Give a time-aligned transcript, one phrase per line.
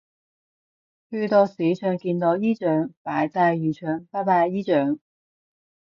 [1.11, 4.97] 去到市場見到姨丈擺低魚腸拜拜姨丈